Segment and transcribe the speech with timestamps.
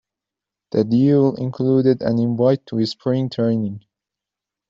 [0.71, 3.83] The deal included an invite to spring training.